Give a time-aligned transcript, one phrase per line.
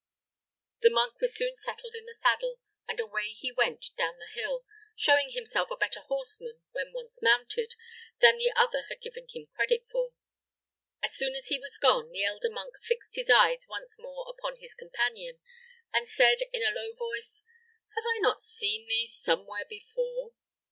[0.81, 2.57] The monk was soon settled in the saddle,
[2.87, 7.75] and away he went down the hill, showing himself a better horseman, when once mounted,
[8.19, 10.13] than the other had given him credit for.
[11.03, 14.55] As soon as he was gone, the elder monk fixed his eyes once more upon
[14.57, 15.39] his companion,
[15.93, 17.43] and said, in a low voice,
[17.95, 20.33] "Have I not seen thee somewhere before?"